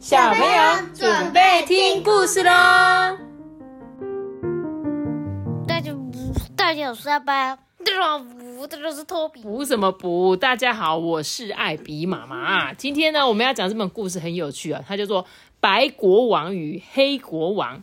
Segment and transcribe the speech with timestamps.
[0.00, 2.50] 小朋友准备听故事喽！
[5.68, 5.94] 大家
[6.56, 8.24] 大家好，我是阿爸，大家好，
[8.58, 9.42] 我这就是托比。
[9.42, 10.34] 补什么补？
[10.34, 12.72] 大家好，我是艾比妈妈。
[12.72, 15.22] 今天呢，我们要讲这本故事很有趣啊，它叫做
[15.60, 17.76] 《白国王与黑国王》。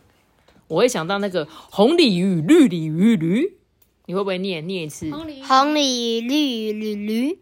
[0.66, 3.57] 我会想到那个红鲤鱼、绿鲤鱼、驴，
[4.08, 4.66] 你会不会念？
[4.66, 5.10] 念一次。
[5.10, 7.38] 红鲤鱼、绿鲤鱼，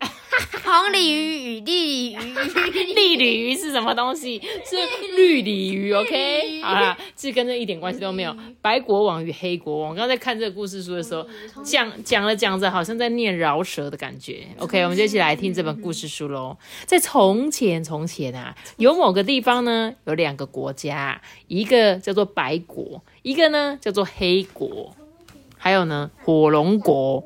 [0.64, 2.18] 红鲤鱼与绿鲤鱼，
[2.93, 4.43] 绿鲤鱼是什么东西？
[4.64, 4.76] 是
[5.16, 6.62] 绿鲤鱼，OK？
[6.62, 8.36] 好啦，这跟这一点关系都没有。
[8.60, 11.24] 白国王与黑国王，我刚刚在看这个故事书的时候，
[11.62, 14.48] 讲讲着讲着，好像在念饶舌的感觉。
[14.58, 16.57] OK，我们就一起来听这本故事书喽。
[16.85, 24.96] 在从前，从前啊，有某个地方呢，有两个国家，一个叫做白国，一个呢叫做黑国，
[25.66, 27.20] 还有呢火龙果，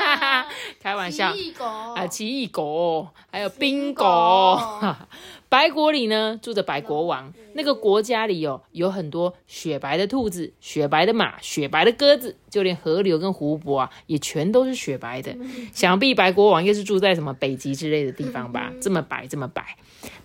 [0.80, 1.26] 开玩笑。
[1.28, 4.58] 啊，奇异果，还有冰国。
[5.50, 15.34] 白国里呢住着白国王，那个国家里有有很多雪白的兔子、雪白的马、雪白的鸽子，就连河流跟湖泊啊，也全都是雪白的。
[15.72, 18.70] 想必白国王应该是住在什么北极之类的地方吧？
[18.80, 19.64] 这么白，这么白。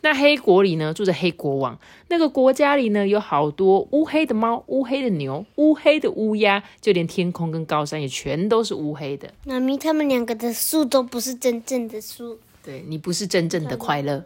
[0.01, 9.33] 那黑国里呢住着黑国王，那个国家里呢有好多乌黑的猫、乌黑的牛、乌黑的乌鸦，就连天空跟高山也全都是乌黑的。
[9.45, 14.25] 妈咪他们两个的树都不是真正的树，对你不是真正的快乐，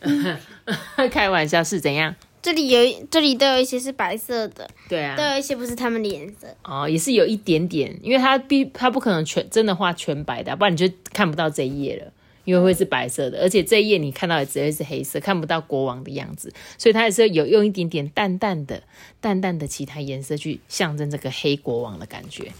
[1.10, 2.14] 开玩笑是怎样？
[2.42, 6.46] 这里有这里都有一些是白色的，对啊都，有一些不是他们的颜色。
[6.64, 12.10] 哦，也是有一点点，因为它必它不可能全真的画全白的，不然你就看不到这一页了，
[12.46, 18.82] 因为会是白色的，而且这一页你看到的只会是黑色，看不到国王的样子，所以它也是有用一点点淡淡的、
[19.20, 22.52] 淡淡的其他颜色去象征这个黑国王的感觉，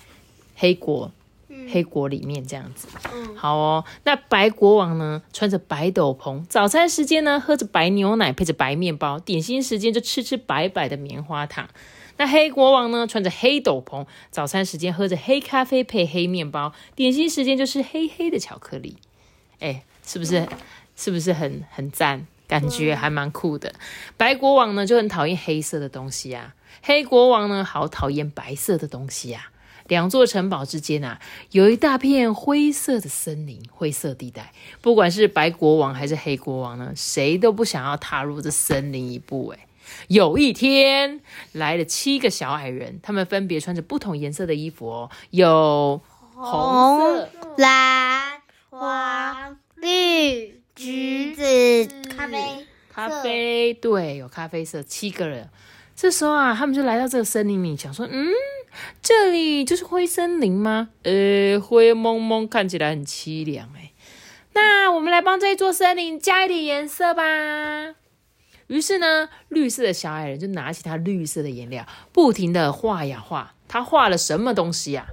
[0.57, 1.11] 黑国。
[1.69, 2.89] 黑国里面这样子，
[3.37, 3.85] 好哦。
[4.05, 11.69] 那白国王呢，穿着白斗篷，早餐时间呢，喝着白牛奶，配着白面包；点心时间就吃吃白白的棉花糖。
[12.17, 18.97] 那黑国王呢，穿着黑斗篷，早餐时间喝着黑咖啡配黑面包，点心时间就吃黑黑的巧克力。
[19.59, 20.49] 哎，是不是？
[20.97, 22.27] 是不是很很赞？
[22.47, 23.73] 感觉还蛮酷的。
[24.17, 29.50] 白国王呢就很讨厌黑色的东西啊，黑国王呢好讨厌白色的东西啊。
[29.91, 31.21] 两座城堡之间啊，
[31.51, 34.53] 有一大片灰色的森林，灰色地带。
[34.81, 39.49] 不管是白国王还是黑国王呢，谁都不想要踏入这森林一步。
[39.49, 39.67] 哎，
[40.07, 41.21] 有一天
[41.53, 46.01] 来了七个小矮人，他们分别穿着不同颜色的衣服哦，有
[46.35, 47.29] 红、
[47.59, 48.41] 蓝、
[48.71, 51.43] 黄、绿、橘子、
[52.17, 52.39] 咖啡。
[52.93, 55.49] 咖啡，对，有咖啡色，七个人。
[55.97, 58.29] 这时候啊，他们就来到这个森林里，想说，嗯，
[59.03, 60.91] 这里就是灰森林吗？
[61.03, 63.93] 呃，灰蒙蒙，看起来很凄凉哎。
[64.53, 67.95] 那我们来帮这一座森林加一点颜色吧。
[68.67, 73.55] 于是呢，绿色的小矮人就拿起他绿色的颜料，不停的画呀画。
[73.67, 75.07] 他画了什么东西呀、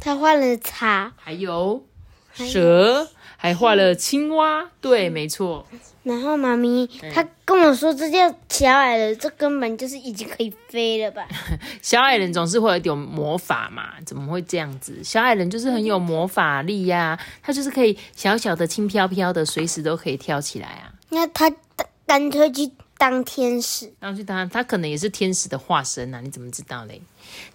[0.00, 1.86] 他画了茶，还有
[2.32, 3.08] 蛇，
[3.42, 4.68] 还画了青蛙。
[4.82, 5.66] 对，没错。
[6.02, 11.26] 然后妈咪她跟我说，这叫小矮人，这根本就是已经可以飞了吧？
[11.80, 15.02] 小矮人总是会有一点魔法嘛，怎么会这样子？
[15.02, 20.92] 小矮人就是很有魔法力呀、他就是可以小小的、轻飘飘的，随时都可以跳起来啊。
[21.08, 21.50] 那他
[22.06, 23.90] 干脆去当天使。
[23.98, 27.00] 然后去他，他可能也是天使的化身啊，你怎么知道嘞？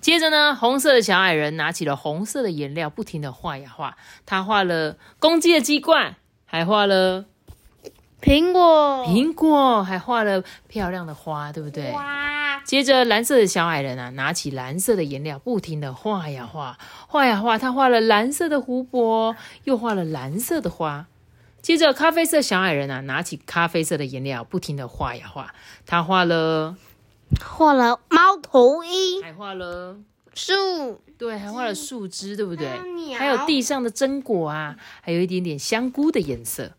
[0.02, 3.96] 接着呢，红色的小矮人拿起了红色的颜料，不停的画呀画，
[4.26, 7.26] 他画了公鸡的鸡冠，还画了
[8.20, 11.92] 苹果，苹果，还画了漂亮的花，对不对？
[11.92, 17.60] 哇，接着，蓝色的小矮人啊，拿起蓝色的颜料，不停的画呀画，画呀画。
[17.60, 19.36] 他画了蓝色的湖泊，
[19.66, 21.06] 又画了蓝色的花。
[21.66, 25.52] 接着，咖啡色小矮人啊，拿起咖啡色的颜料，不停的画呀画。
[25.88, 26.78] 他画了，
[27.44, 29.98] 画了猫头鹰、还画了，
[30.36, 30.54] 树，
[31.18, 32.68] 对，还画了树枝，对不对
[33.18, 33.48] 还有？
[33.48, 36.74] 地上的榛果啊，还有一点点香菇的颜色。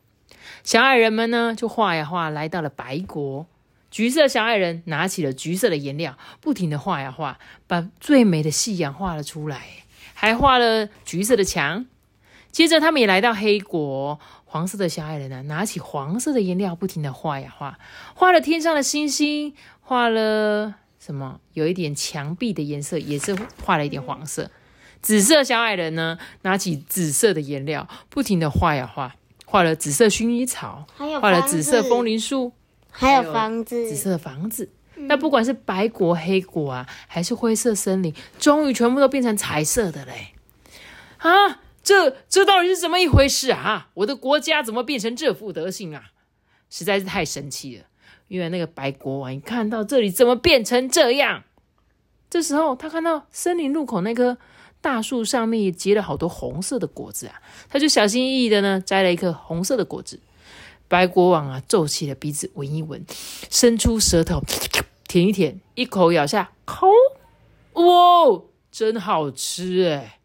[0.62, 3.48] 小矮人们呢，就画呀画，来到了白国。
[3.90, 9.62] 橘色小矮人拿起了橘色的颜料，不停的画呀画，把最美的夕阳画了出来，
[10.14, 11.86] 还画了橘色的墙。
[12.52, 14.18] 接着，他们也来到黑国，
[14.56, 17.78] 黄色的小矮人呢，拿起黄色的颜料，不停的画呀画，
[18.14, 21.40] 画了天上的星星，画了什么？
[21.52, 24.50] 有一点墙壁的颜色，也是画了一点黄色。
[25.02, 29.14] 紫色小矮人呢，拿起紫色的颜料，不停的画呀画，
[29.44, 32.54] 画了紫色薰衣草，画了紫色风铃树，
[32.90, 34.70] 还有房子，紫色的房子。
[34.94, 40.32] 那不管是白果、黑果啊，还是灰色森林，终于全部都变成彩色的嘞！
[41.18, 43.90] 啊，这这到底是怎么一回事啊？
[43.94, 46.10] 我的国家怎么变成这副德行啊？
[46.68, 47.84] 实在是太神奇了！
[48.26, 51.44] 因为那个白国王一看到这里怎么变成这样，
[52.28, 54.36] 这时候他看到森林入口那棵
[54.80, 60.18] 大树上面也结了好多红色的果子啊，他就小心翼翼的呢摘了一颗红色的果子。
[60.88, 63.06] 白国王啊皱起了鼻子闻一闻，
[63.48, 64.42] 伸出舌头
[65.06, 66.88] 舔一舔，一口咬下，口，
[67.74, 68.42] 哇，
[68.72, 70.18] 真好吃哎！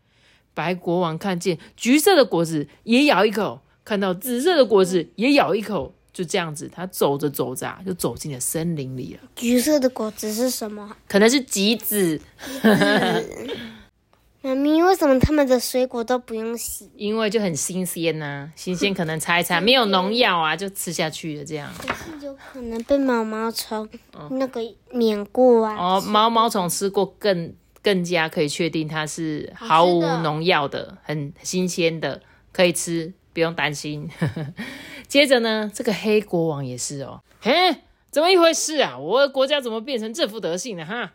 [0.53, 5.93] 白国王看见橘色的果子也咬一口，看到紫色的果子也咬一口。
[6.13, 9.21] 就这样子，他走着走着啊，就走进了森林里了。
[9.33, 10.97] 橘色的果子是什么？
[11.07, 12.19] 可能是橘子。
[14.43, 16.91] 妈咪，为什么他们的水果都不用洗？
[16.97, 21.71] 因为就很新鲜呐，新鲜可能擦一擦， 没有农药啊，就吃下去了这样。
[21.77, 23.87] 可是有可能被毛毛虫
[24.31, 24.59] 那个
[24.91, 25.77] 碾过啊。
[25.77, 34.09] 哦，毛毛虫吃过更更加可以确定它是毫无农药的，很新鲜的，可以吃，不用担心。
[35.07, 37.51] 接着呢，这个黑国王也是哦，嘿，
[38.09, 38.97] 怎么一回事啊？
[38.97, 41.13] 我的国家怎么变成这副德性了哈？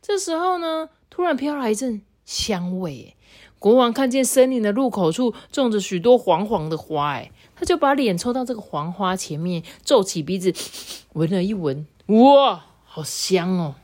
[0.00, 3.14] 这时候呢，突然飘来一阵香味，
[3.58, 10.52] 国王看见森林的入口处种着许多黄黄的花，哎，他就把脸凑到这个黄花前面，皱起鼻子
[11.12, 13.76] 闻了一闻，哇，好香哦！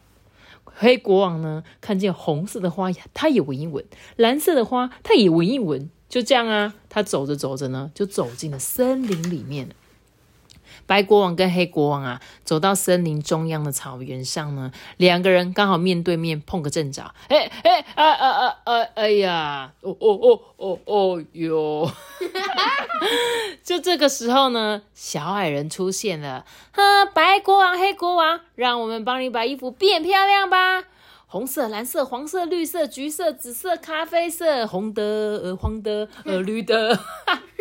[0.81, 3.83] 黑国王呢，看见红色的花呀，他也闻一闻；
[4.15, 5.91] 蓝色的花，他也闻一闻。
[6.09, 9.71] 就这样啊，他走着走着呢，就走进了森林里面。
[10.89, 17.15] 白国王跟黑国王啊，走到森林中央的草原上呢，两个人刚好面对面碰个正着。
[17.29, 18.83] 哎哎啊啊啊啊！
[18.95, 21.89] 哎呀，哦哦哦哦哦哟！
[23.63, 26.47] 就这个时候呢，小矮人出现了。
[26.73, 26.83] 哼，
[27.13, 30.85] 白国王、黑国王，让我们帮你把衣服变漂亮吧。
[31.31, 35.03] 红色、蓝色、黄色、绿色、橘色、紫色、咖啡色、红的、
[35.45, 36.99] 呃黄的、呃 绿的，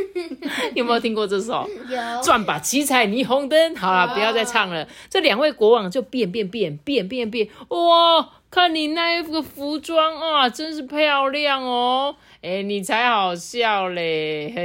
[0.74, 1.68] 有没有听过这首？
[1.90, 2.24] 有。
[2.24, 3.76] 转吧，七彩霓虹灯。
[3.76, 4.88] 好了，不要再唱了。
[5.10, 8.30] 这两位国王就变变变变变变，哇！
[8.50, 12.16] 看你那一副服装啊，真是漂亮哦。
[12.42, 14.64] 哎，你才好笑嘞，嘿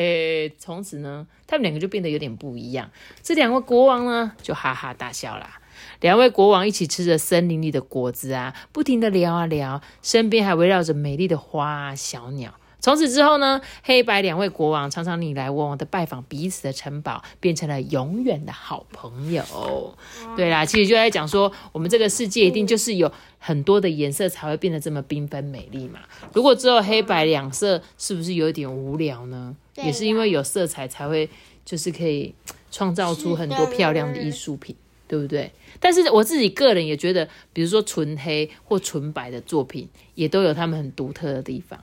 [0.49, 0.55] 嘿。
[0.57, 2.89] 从此呢，他们两个就变得有点不一样。
[3.21, 5.59] 这两位国王呢，就哈哈大笑啦。
[6.03, 12.53] 两位国王一起吃着森林里的果子啊，不停的聊啊聊，身边还围绕着美丽的花啊、小鸟。
[12.81, 19.95] 从此之后呢，黑白两位国王常常你来我往的拜访彼此的城堡，变成了永远的好朋友。
[20.37, 26.01] 对啦，其实就在讲说，我们这个世界一定就是有很多的颜色才会变得这么缤纷美丽嘛。
[26.33, 29.55] 如果只有黑白两色，是不是有点无聊呢？
[29.77, 31.31] 也是因为有色彩才会，
[31.65, 32.35] 就是可以
[32.73, 34.75] 创造出很多漂亮的艺术品。
[35.13, 35.53] 对不对？
[35.79, 41.79] 但是我自己个人也觉得，比如说纯黑或纯白的作品，也都有他们很独特的地方。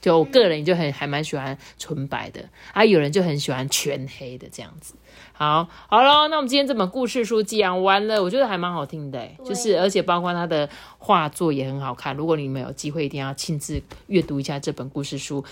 [0.00, 4.94] 就我个人就很还蛮喜欢纯白的，啊，有人就很喜欢全黑的这样子。
[5.32, 10.68] 好，好了，那我们今天这本故事书讲完了，我觉得还蛮好听的，就是而且包括他的
[10.98, 12.16] 画作也很好看。
[12.16, 15.44] 如果你们有机会，一定要亲自阅读一下这本故事书。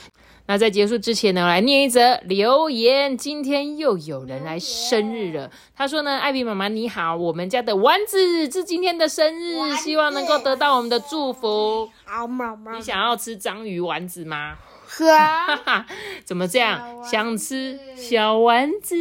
[0.50, 3.17] 那在结束之前呢，来念一则留言。
[3.17, 14.56] 今天又有人来生日了，他说呢：“艾比妈妈你好，我们家的丸子是今天的生日，希望能够得到我们的祝福。”好，妈妈，你想要吃章鱼丸子吗？
[14.88, 15.87] 哈哈，
[16.25, 17.00] 怎么这样？
[17.05, 18.97] 想吃小丸子？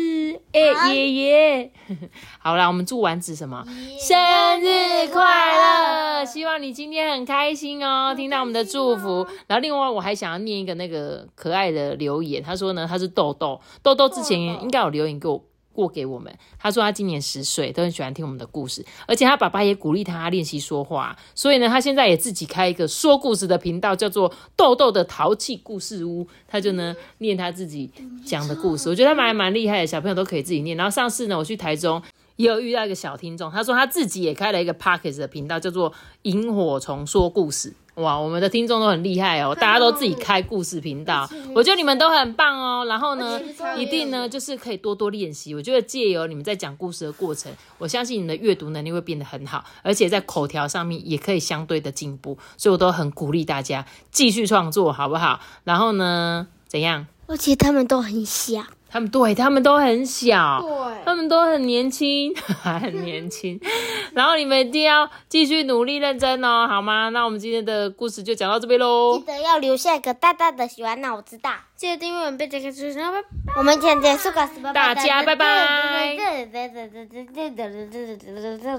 [0.53, 1.71] 哎，爷爷，
[2.37, 3.65] 好啦，我们祝丸子什么？
[3.99, 5.23] 生日快
[5.57, 5.58] 乐！
[6.61, 9.25] 你今天很开心哦，听到我们的祝福。
[9.47, 15.43] 然后另外我还想要念一个那个可爱的留言，他说呢，他是豆豆，豆豆之前应该有留言给我。
[15.71, 27.89] 过给我们，他说他今年十岁，都很喜欢听我们的故事，而且他爸爸也鼓励他练习说话，所以呢，他现在也自己开一个说故事的频道，叫做豆豆的淘气故事屋，他就呢念他自己
[28.25, 30.75] 讲的故事，我觉得他蛮蛮厉害的，小朋友都可以自己念。
[30.75, 32.01] 然后上次呢，我去台中
[32.39, 35.91] 也有遇到一个小听众，他说他自己也开了一个 Pockets 的频道，叫做
[36.21, 37.73] 萤火虫说故事。
[37.95, 42.85] 哇，我们的听众都很厉害哦，大家都自己开故事频道，我觉得你们都很棒哦。
[42.85, 43.37] 然后呢，
[43.77, 45.53] 一定呢就是可以多多练习。
[45.53, 52.37] 我觉得借由你们在讲故事的过程，我相信你的阅读能力会变得很好，而且在口条上面也可以相对的进步。
[52.55, 55.41] 所以我都很鼓励大家继续创作，好不好？
[55.65, 57.05] 然后呢，怎样？
[57.27, 58.63] 而且他们都很小。
[58.89, 63.59] 他们对他们都很小，对，他们都很年轻，还 很年轻。
[64.13, 67.09] 然后你们一定要继续努力认真哦，好吗？
[67.09, 69.17] 那我们今天的故事就讲到这边喽。
[69.19, 71.51] 记得要留下一个大大的喜欢，那我知道。
[71.75, 73.01] 记得订阅我们，别这个出声。
[73.55, 76.17] 我们今天结束，告诉大家拜拜。